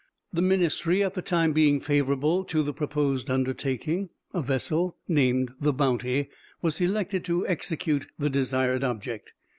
[0.33, 5.73] The ministry at the time being favorable to the proposed undertaking, a vessel, named the
[5.73, 9.33] Bounty, was selected to execute the desired object.